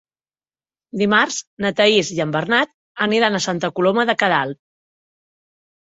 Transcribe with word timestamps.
Dimarts 1.01 1.37
na 1.65 1.71
Thaís 1.81 2.09
i 2.15 2.19
en 2.27 2.33
Bernat 2.37 2.73
aniran 3.09 3.41
a 3.41 3.43
Santa 3.47 3.73
Coloma 3.81 4.07
de 4.11 4.17
Queralt. 4.25 4.63